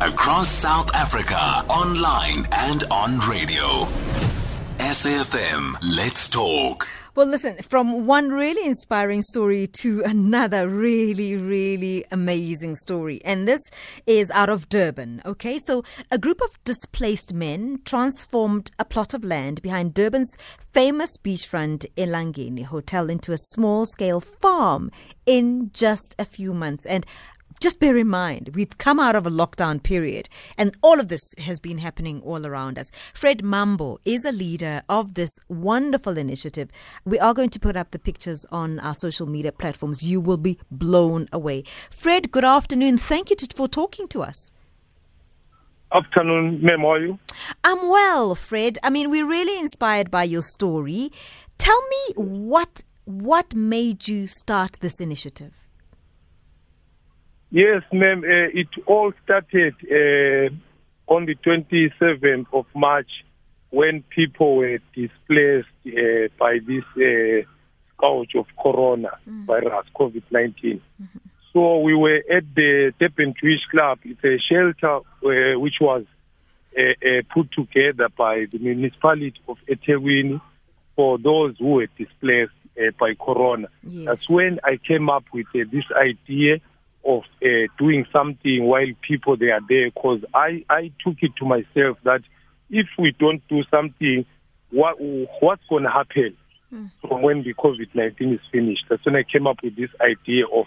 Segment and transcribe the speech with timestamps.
[0.00, 3.86] across South Africa, online and on radio.
[4.78, 6.86] SAFM, let's talk.
[7.14, 13.22] Well, listen, from one really inspiring story to another really, really amazing story.
[13.24, 13.62] And this
[14.06, 15.22] is out of Durban.
[15.24, 20.36] Okay, so a group of displaced men transformed a plot of land behind Durban's
[20.74, 24.90] famous beachfront Elangeni Hotel into a small scale farm
[25.24, 26.84] in just a few months.
[26.84, 27.06] And
[27.60, 30.28] just bear in mind, we've come out of a lockdown period,
[30.58, 32.90] and all of this has been happening all around us.
[33.14, 36.70] Fred Mbambo is a leader of this wonderful initiative.
[37.04, 40.02] We are going to put up the pictures on our social media platforms.
[40.08, 41.64] You will be blown away.
[41.90, 42.98] Fred, good afternoon.
[42.98, 44.50] Thank you to, for talking to us.
[45.92, 46.80] Afternoon, ma'am.
[46.80, 47.18] How are you?
[47.64, 48.78] I'm well, Fred.
[48.82, 51.10] I mean, we're really inspired by your story.
[51.58, 55.65] Tell me what what made you start this initiative?
[57.50, 58.22] Yes, ma'am.
[58.24, 63.10] Uh, it all started uh, on the 27th of March
[63.70, 67.46] when people were displaced uh, by this uh,
[67.94, 69.46] scourge of corona mm.
[69.46, 70.80] virus, COVID 19.
[71.02, 71.18] Mm-hmm.
[71.52, 73.98] So we were at the Durban Jewish Club.
[74.04, 76.04] It's a shelter uh, which was
[76.76, 80.40] uh, uh, put together by the municipality of eThekwini
[80.94, 83.68] for those who were displaced uh, by corona.
[83.82, 84.04] Yes.
[84.04, 86.58] That's when I came up with uh, this idea
[87.06, 91.44] of uh, doing something while people they are there because I, I took it to
[91.44, 92.22] myself that
[92.70, 94.24] if we don't do something,
[94.70, 94.96] what
[95.40, 96.36] what's going to happen
[96.72, 96.90] mm.
[97.00, 98.84] from when the COVID 19 is finished?
[98.88, 100.66] That's when I came up with this idea of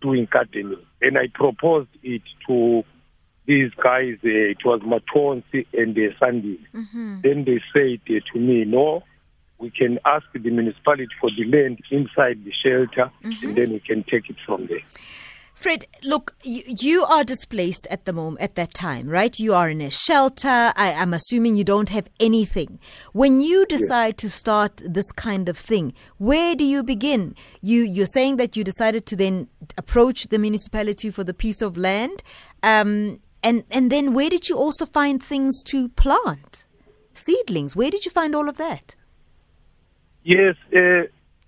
[0.00, 0.76] doing gardening.
[1.00, 2.84] And I proposed it to
[3.46, 6.60] these guys, uh, it was Matonsi and uh, Sandy.
[6.74, 7.20] Mm-hmm.
[7.22, 9.02] Then they said uh, to me, no,
[9.58, 13.46] we can ask the municipality for the land inside the shelter mm-hmm.
[13.46, 14.82] and then we can take it from there.
[15.60, 19.38] Fred, look, you, you, are displaced at the moment, at that time, right?
[19.38, 20.72] You are in a shelter.
[20.74, 22.78] I, am assuming you don't have anything.
[23.12, 27.34] When you decide to start this kind of thing, where do you begin?
[27.60, 31.76] You, you're saying that you decided to then approach the municipality for the piece of
[31.76, 32.22] land.
[32.62, 36.64] Um, and, and then where did you also find things to plant?
[37.12, 37.76] Seedlings.
[37.76, 38.94] Where did you find all of that?
[40.24, 41.02] Yes, uh,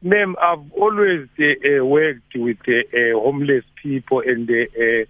[0.05, 5.05] Ma'am, I've always uh, uh, worked with uh, uh homeless people, and uh, uh,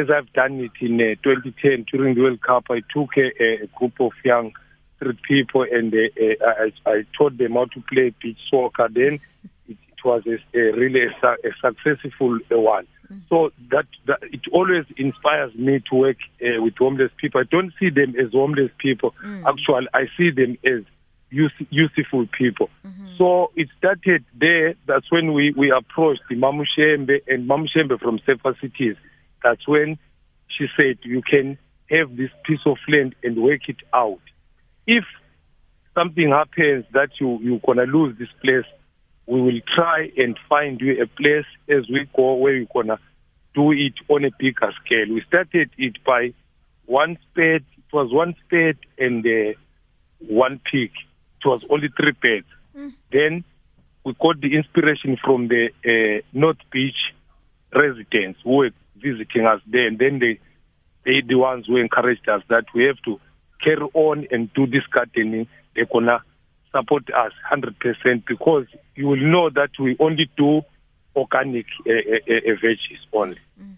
[0.00, 4.00] as I've done it in 2010 during the World Cup, I took a, a group
[4.00, 4.52] of young
[4.96, 8.88] street people and I, I, taught them how to play beach soccer.
[8.90, 9.20] Then
[9.68, 12.86] it, it was a, a really a, a, successful one.
[13.12, 13.20] Mm.
[13.28, 17.40] So that, that, it always inspires me to work with homeless people.
[17.42, 19.14] I don't see them as homeless people.
[19.24, 19.44] Mm.
[19.46, 20.82] Actually, I see them as
[21.30, 22.70] useful people.
[22.86, 23.16] Mm-hmm.
[23.18, 24.74] So it started there.
[24.86, 28.96] That's when we, we approached the Mamushembe and Mamushembe from Safer Cities.
[29.42, 29.98] That's when
[30.48, 31.58] she said, you can
[31.90, 34.20] have this piece of land and work it out.
[34.86, 35.04] If
[35.94, 38.66] something happens that you, you're going to lose this place,
[39.26, 42.98] we will try and find you a place as we go where you're going to
[43.54, 45.14] do it on a bigger scale.
[45.14, 46.34] We started it by
[46.86, 47.64] one spade.
[47.76, 49.58] It was one spade and uh,
[50.18, 50.90] one pig
[51.44, 52.46] it was only three beds.
[52.76, 52.92] Mm.
[53.12, 53.44] Then
[54.04, 57.14] we got the inspiration from the uh, North Beach
[57.74, 60.38] residents who were visiting us there, and then they
[61.04, 63.20] they the ones who encouraged us that we have to
[63.62, 65.46] carry on and do this gardening.
[65.74, 66.22] They're gonna
[66.72, 70.62] support us hundred percent because you will know that we only do
[71.16, 73.38] organic uh, uh, uh, veggies only.
[73.60, 73.74] Mm.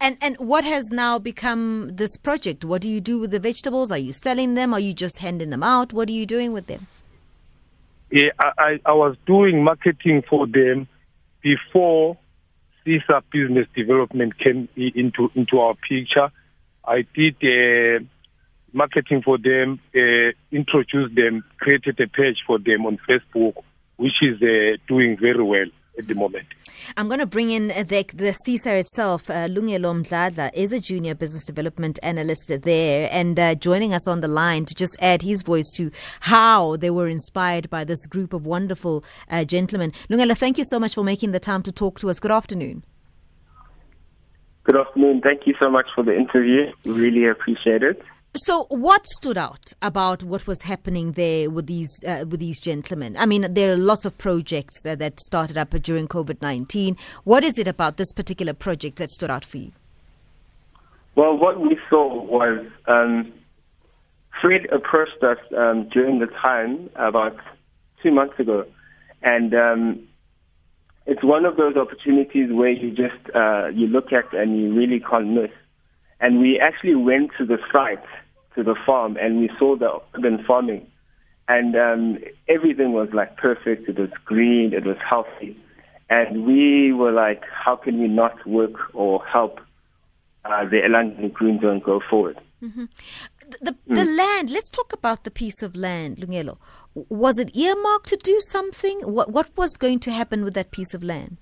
[0.00, 2.64] And and what has now become this project?
[2.64, 3.92] What do you do with the vegetables?
[3.92, 4.72] Are you selling them?
[4.72, 5.92] Are you just handing them out?
[5.92, 6.86] What are you doing with them?
[8.10, 10.86] Yeah, I, I was doing marketing for them
[11.42, 12.16] before
[12.84, 16.30] SISA business development came into into our picture.
[16.84, 18.04] I did uh,
[18.72, 23.54] marketing for them, uh, introduced them, created a page for them on Facebook,
[23.96, 25.66] which is uh, doing very well
[25.98, 26.46] at the moment.
[26.96, 29.28] I'm going to bring in the, the SISA itself.
[29.28, 34.20] Uh, Lungelo Mdladla is a junior business development analyst there and uh, joining us on
[34.20, 38.32] the line to just add his voice to how they were inspired by this group
[38.32, 39.92] of wonderful uh, gentlemen.
[40.08, 42.18] Lungelo, thank you so much for making the time to talk to us.
[42.18, 42.84] Good afternoon.
[44.64, 45.20] Good afternoon.
[45.20, 46.72] Thank you so much for the interview.
[46.84, 48.02] Really appreciate it.
[48.38, 53.16] So, what stood out about what was happening there with these uh, with these gentlemen?
[53.16, 56.98] I mean, there are lots of projects uh, that started up during COVID nineteen.
[57.24, 59.72] What is it about this particular project that stood out for you?
[61.14, 63.32] Well, what we saw was um,
[64.42, 67.38] Fred approached us um, during the time about
[68.02, 68.66] two months ago,
[69.22, 70.06] and um,
[71.06, 75.00] it's one of those opportunities where you just uh, you look at and you really
[75.00, 75.50] can't miss
[76.20, 78.04] And we actually went to the site,
[78.56, 80.86] to the farm, and we saw the urban farming.
[81.48, 82.18] And um,
[82.48, 83.88] everything was like perfect.
[83.88, 84.72] It was green.
[84.72, 85.56] It was healthy.
[86.10, 89.60] And we were like, how can we not work or help
[90.44, 92.38] uh, the Elangeni Green Zone go forward?
[92.60, 92.88] The,
[93.60, 96.58] the, the land, let's talk about the piece of land, Lungelo.
[96.94, 99.00] Was it earmarked to do something?
[99.02, 101.36] What, what was going to happen with that piece of land?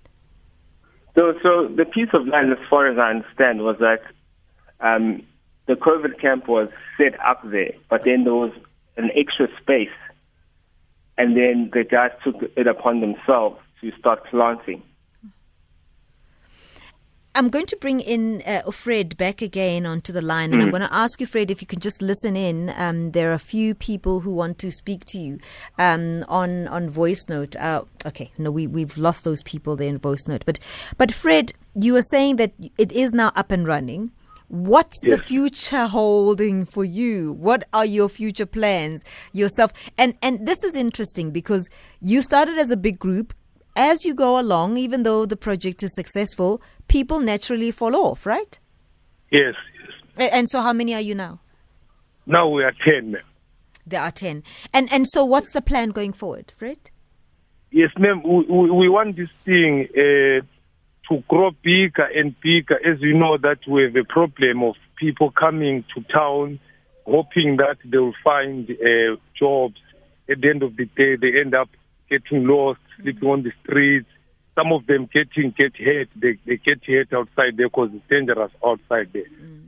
[1.16, 4.02] So, so the piece of land, as far as I understand, was that
[4.80, 5.22] um,
[5.66, 6.68] the COVID camp was
[6.98, 8.52] set up there, but then there was
[8.96, 9.88] an extra space,
[11.16, 14.82] and then the guys took it upon themselves to start planting.
[17.36, 20.82] I'm going to bring in uh, Fred back again onto the line, and I'm going
[20.82, 22.72] to ask you, Fred, if you can just listen in.
[22.76, 25.40] Um, there are a few people who want to speak to you
[25.76, 27.56] um, on on voice note.
[27.56, 30.60] Uh, okay, no, we we've lost those people there in voice note, but
[30.96, 34.12] but Fred, you were saying that it is now up and running.
[34.48, 37.32] What's the future holding for you?
[37.32, 39.72] What are your future plans yourself?
[39.98, 41.68] And and this is interesting because
[42.00, 43.34] you started as a big group.
[43.76, 48.56] As you go along, even though the project is successful, people naturally fall off, right?
[49.32, 49.54] Yes,
[50.16, 50.30] yes.
[50.32, 51.40] And so, how many are you now?
[52.24, 53.22] Now we are 10, ma'am.
[53.86, 54.42] There are ten.
[54.72, 56.90] And and so, what's the plan going forward, Fred?
[57.70, 58.22] Yes, ma'am.
[58.22, 60.40] We, we, we want this thing uh,
[61.08, 62.76] to grow bigger and bigger.
[62.86, 66.58] As you know, that we have a problem of people coming to town,
[67.06, 69.76] hoping that they will find uh, jobs.
[70.30, 71.68] At the end of the day, they end up
[72.08, 74.08] getting lost, sleeping on the streets.
[74.54, 76.08] Some of them getting get hurt.
[76.16, 79.26] They they get hurt outside there because it's dangerous outside there.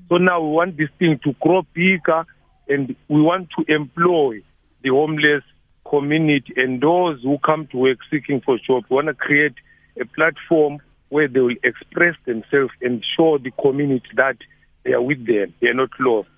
[0.08, 2.24] So now we want this thing to grow bigger,
[2.68, 4.42] and we want to employ
[4.82, 5.42] the homeless
[5.88, 8.86] community and those who come to work seeking for jobs.
[8.88, 9.54] We want to create
[10.00, 10.78] a platform
[11.08, 14.36] where they will express themselves and show the community that
[14.84, 16.28] they are with them, they are not lost.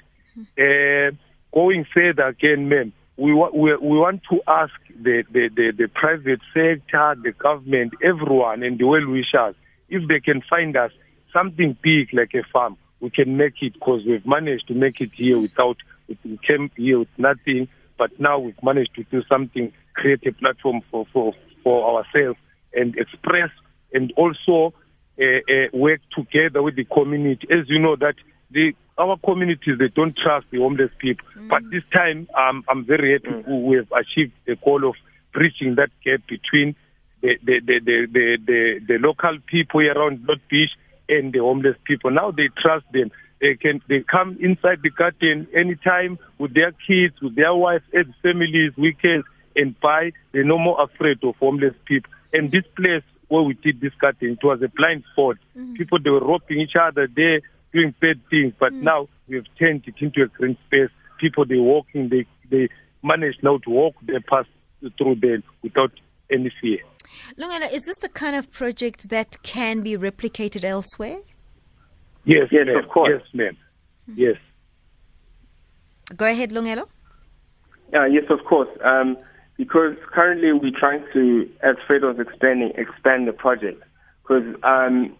[0.58, 1.10] Uh,
[1.52, 5.88] going further again, ma'am, we, wa- we, we want to ask the, the, the, the
[5.88, 9.54] private sector, the government, everyone, and the well wishers
[9.88, 10.92] if they can find us
[11.32, 15.10] something big like a farm, we can make it because we've managed to make it
[15.14, 15.76] here without,
[16.08, 20.80] we came here with nothing, but now we've managed to do something, create a platform
[20.90, 21.32] for, for,
[21.62, 22.38] for ourselves
[22.74, 23.50] and express
[23.92, 24.74] and also
[25.20, 27.46] uh, uh, work together with the community.
[27.50, 28.14] As you know that
[28.50, 31.26] the our communities they don't trust the homeless people.
[31.48, 34.96] But this time um, I'm very happy we have achieved the goal of
[35.32, 36.74] bridging that gap between
[37.20, 40.70] the the the the, the, the, the local people around North Beach
[41.08, 42.10] and the homeless people.
[42.10, 43.10] Now they trust them.
[43.40, 48.06] They can they come inside the garden anytime with their kids, with their wives, as
[48.22, 50.12] families, weekends, and buy.
[50.32, 52.10] They're no more afraid of homeless people.
[52.32, 55.36] And this place where we did this garden, it was a blind spot.
[55.76, 57.40] People they were robbing each other there,
[57.72, 58.54] doing bad things.
[58.58, 60.90] But now we have turned it into a green space.
[61.20, 62.68] People they walking, they they
[63.02, 64.46] manage now to walk their path
[64.96, 65.92] through there without
[66.30, 66.78] any fear.
[67.38, 71.18] Lungelo, is this the kind of project that can be replicated elsewhere?
[72.24, 72.76] Yes, Yes, ma'am.
[72.84, 73.10] of course.
[73.12, 73.56] Yes, ma'am.
[74.14, 74.36] Yes.
[76.16, 76.86] Go ahead, Lungelo.
[77.96, 78.68] Uh, yes, of course.
[78.84, 79.16] Um,
[79.58, 83.82] because currently we're trying to, as Fred was expanding, expand the project.
[84.22, 85.14] Because um,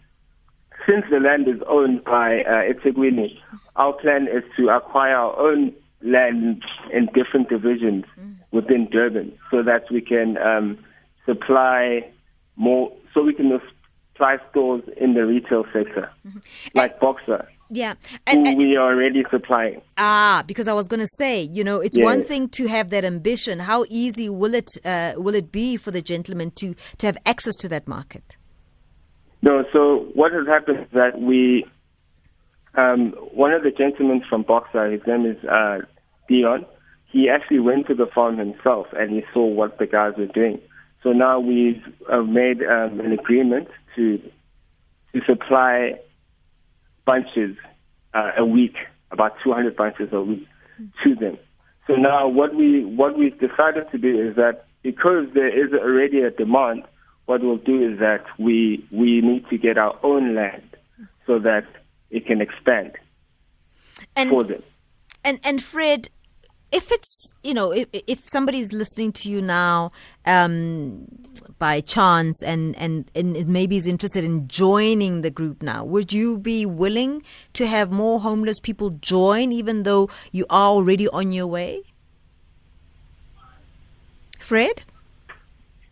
[0.87, 3.37] since the land is owned by uh, eThekwini,
[3.75, 8.05] our plan is to acquire our own land in different divisions
[8.51, 10.77] within Durban, so that we can um,
[11.25, 12.09] supply
[12.55, 13.59] more, so we can
[14.13, 16.09] supply stores in the retail sector,
[16.73, 19.81] like Boxer, Yeah, who and, and we are already supplying.
[19.97, 23.05] ah, because I was going to say, you know, it's one thing to have that
[23.05, 23.59] ambition.
[23.59, 27.55] How easy will it uh, will it be for the gentleman to to have access
[27.57, 28.37] to that market?
[29.41, 31.65] No, so what has happened is that we,
[32.75, 35.79] um, one of the gentlemen from Boxer, his name is uh,
[36.27, 36.65] Dion,
[37.05, 40.59] he actually went to the farm himself and he saw what the guys were doing.
[41.03, 44.19] So now we've uh, made um, an agreement to
[45.13, 45.93] to supply
[47.09, 47.55] bunches
[48.13, 48.75] uh, a week,
[49.11, 50.45] about 200 bunches a week
[51.03, 51.37] to them.
[51.87, 52.69] So now what we
[53.01, 54.55] what we've decided to do is that
[54.89, 56.83] because there is already a demand,
[57.25, 58.57] what we'll do is that we
[58.91, 60.69] we need to get our own land
[61.27, 61.65] so that
[62.11, 62.91] it can expand
[64.15, 64.63] And for them.
[65.27, 66.01] and and Fred,
[66.71, 69.91] if it's you know if if somebody's listening to you now
[70.25, 71.07] um,
[71.57, 76.37] by chance and, and and maybe is interested in joining the group now, would you
[76.37, 77.23] be willing
[77.53, 81.83] to have more homeless people join, even though you are already on your way?
[84.39, 84.83] Fred,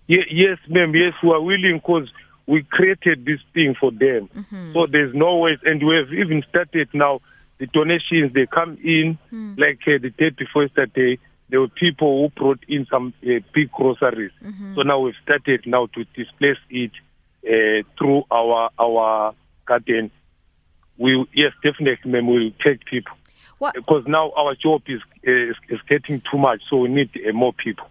[0.08, 0.96] yes, ma'am.
[0.96, 2.10] Yes, we are willing because
[2.48, 4.30] we created this thing for them.
[4.74, 7.20] So there's no way and we have even started now
[7.60, 9.54] the donations they come in Hmm.
[9.58, 11.18] like uh, the day before yesterday.
[11.50, 14.34] There were people who brought in some uh, big groceries.
[14.44, 14.76] Mm-hmm.
[14.76, 16.92] So now we've started now to displace it
[17.48, 19.34] uh, through our our
[19.66, 20.12] garden.
[20.98, 23.16] We yes, definitely, ma'am, we'll take people
[23.60, 26.62] What, because now our job is is, is getting too much.
[26.70, 27.88] So we need uh, more people.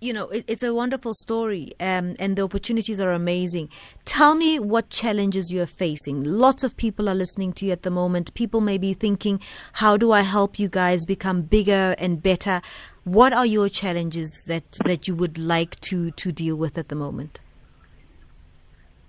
[0.00, 3.68] You know, it, it's a wonderful story, um, and the opportunities are amazing.
[4.04, 6.22] Tell me what challenges you are facing.
[6.22, 8.34] Lots of people are listening to you at the moment.
[8.34, 9.40] People may be thinking,
[9.74, 12.60] how do I help you guys become bigger and better?
[13.04, 16.96] What are your challenges that, that you would like to, to deal with at the
[16.96, 17.40] moment?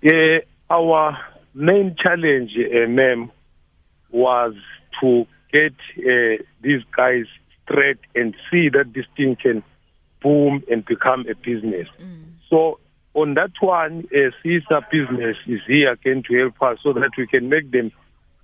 [0.04, 0.40] Uh,
[0.70, 1.18] our
[1.54, 3.30] main challenge, uh, ma'am,
[4.10, 4.54] was
[5.00, 7.24] to get uh, these guys
[7.64, 9.62] straight and see that distinction
[10.26, 11.88] boom and become a business.
[12.50, 12.80] So
[13.14, 17.26] on that one, uh, SISA business is here again to help us so that we
[17.28, 17.92] can make them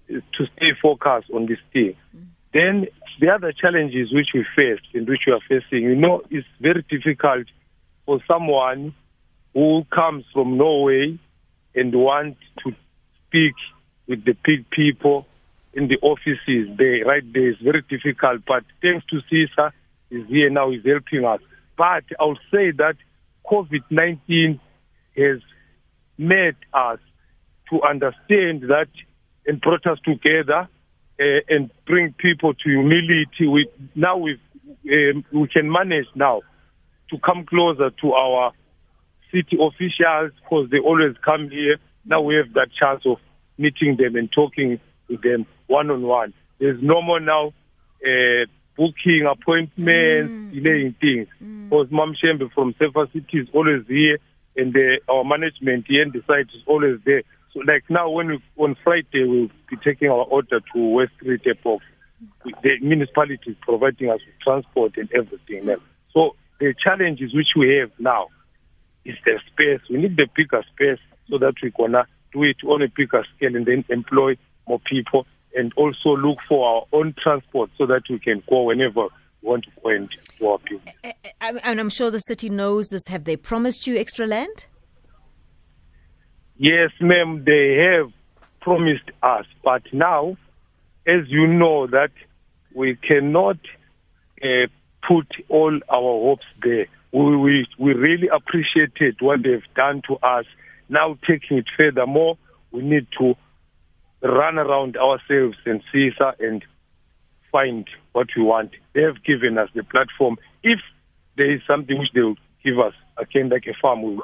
[0.09, 1.97] uh, to stay focused on this thing.
[2.55, 2.87] Then
[3.21, 6.85] the other challenges which we faced and which we are facing, you know, it's very
[6.89, 7.47] difficult
[8.07, 8.95] for someone
[9.53, 11.19] who comes from Norway
[11.75, 12.73] and wants to
[13.27, 13.55] speak
[14.07, 15.27] with the big people
[15.75, 18.43] in the offices there, right there is very difficult.
[18.47, 19.73] But thanks to SISA,
[20.11, 21.41] is here now, is helping us.
[21.77, 22.97] But I'll say that
[23.51, 24.61] COVID-19
[25.17, 25.41] has
[26.19, 26.99] made us
[27.71, 28.89] to understand that
[29.47, 30.69] and brought us together
[31.21, 33.47] uh, and bring people to humility.
[33.49, 34.39] We now we
[34.91, 36.43] um, we can manage now
[37.11, 38.53] to come closer to our
[39.31, 41.77] city officials because they always come here.
[42.05, 43.19] Now we have that chance of
[43.59, 46.35] meeting them and talking with them one on one.
[46.59, 47.53] There's no more now
[48.05, 51.01] uh, booking appointments, delaying mm.
[51.01, 51.29] things.
[51.43, 51.71] Mm.
[51.71, 54.19] Because Mam Shembe from Safer City is always here,
[54.57, 57.23] and the, our management here and the site is always there.
[57.53, 61.43] So, like now, when we, on Friday we'll be taking our order to West Street
[61.47, 61.83] Airport.
[62.63, 65.75] The municipality is providing us with transport and everything.
[66.17, 68.29] So the challenges which we have now
[69.05, 69.81] is the space.
[69.91, 73.57] We need the bigger space so that we're gonna do it on a bigger scale
[73.57, 74.37] and then employ
[74.69, 79.03] more people and also look for our own transport so that we can go whenever
[79.43, 81.15] we want to go and do our business.
[81.41, 83.09] And I'm sure the city knows this.
[83.09, 84.67] Have they promised you extra land?
[86.57, 88.13] Yes, ma'am, they have
[88.61, 90.37] promised us, but now,
[91.07, 92.13] as you know, that
[92.75, 93.59] we cannot
[94.43, 94.67] uh,
[95.07, 96.87] put all our hopes there.
[97.13, 100.47] We, we we really appreciated what they've done to us.
[100.89, 102.39] Now, taking it furthermore,
[102.71, 103.35] we need to
[104.23, 106.65] run around ourselves and see sir, and
[107.51, 108.71] find what we want.
[108.95, 110.37] They have given us the platform.
[110.63, 110.81] If
[111.37, 114.21] there is something which they will give us, again, like a farm, we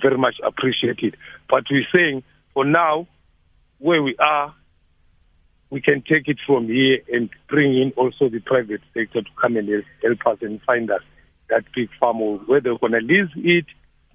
[0.00, 1.14] very much appreciate it.
[1.48, 2.22] But we're saying,
[2.54, 3.06] for now,
[3.78, 4.54] where we are,
[5.70, 9.56] we can take it from here and bring in also the private sector to come
[9.56, 9.68] and
[10.02, 11.02] help us and find us
[11.50, 13.66] that big farm, whether we're going to lease it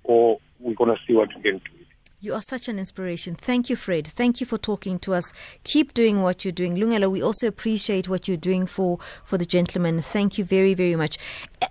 [0.03, 1.82] or we're going to see what we can do.
[2.23, 3.35] You are such an inspiration.
[3.35, 4.07] Thank you, Fred.
[4.07, 5.33] Thank you for talking to us.
[5.65, 6.77] Keep doing what you're doing.
[6.77, 10.01] Lungelo, we also appreciate what you're doing for, for the gentleman.
[10.01, 11.17] Thank you very, very much.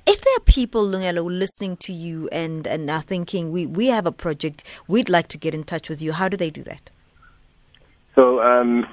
[0.06, 4.04] If there are people, Lungelo, listening to you and, and are thinking, we, we have
[4.04, 6.90] a project, we'd like to get in touch with you, how do they do that?
[8.14, 8.86] So um,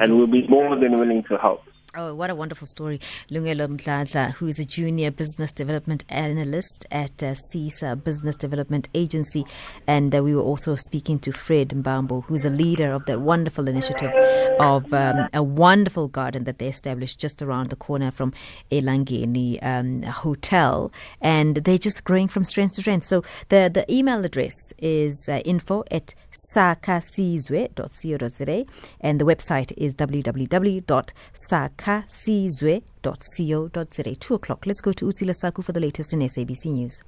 [0.03, 1.63] And we'll be more than willing to help.
[1.95, 2.99] Oh, what a wonderful story.
[3.31, 9.45] Lungelo Mdladla, who is a junior business development analyst at uh, SISA Business Development Agency.
[9.87, 13.69] And uh, we were also speaking to Fred Mbambo, who's a leader of that wonderful
[13.69, 14.11] initiative
[14.59, 18.33] of um, a wonderful garden that they established just around the corner from
[18.71, 20.91] Elangeni um, Hotel.
[21.21, 23.05] And they're just growing from strength to strength.
[23.05, 26.15] So the, the email address is uh, info at
[26.57, 28.65] sakasizwe.co.za
[29.03, 31.82] and the website is www.sakasizwe.co.za.
[34.15, 34.67] Two o'clock.
[34.67, 37.03] Let's go to Utsila Saku for the latest in SABC News.